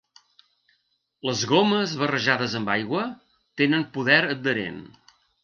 Les 1.29 1.43
gomes 1.51 1.93
barrejades 1.99 2.57
amb 2.61 2.73
aigua 2.77 3.05
tenen 3.63 3.87
poder 3.99 4.19
adherent. 4.33 4.83